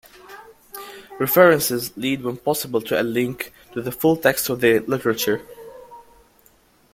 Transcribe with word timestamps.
References 1.19 1.95
lead 1.95 2.23
when 2.23 2.37
possible 2.37 2.81
to 2.81 2.99
a 2.99 3.03
link 3.03 3.53
to 3.73 3.83
the 3.83 3.91
full 3.91 4.17
text 4.17 4.49
of 4.49 4.59
the 4.59 4.79
literature. 4.79 5.45